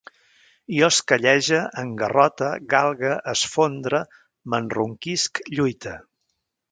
[0.75, 3.99] Jo esquellege, engarrote, galgue, esfondre,
[4.55, 5.95] m'enronquisc, lluite